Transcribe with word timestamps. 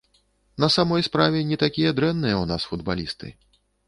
На 0.61 0.69
самой 0.75 1.03
справе, 1.07 1.43
не 1.49 1.59
такія 1.63 1.91
дрэнныя 1.99 2.35
ў 2.39 2.45
нас 2.53 2.65
футбалісты. 2.71 3.29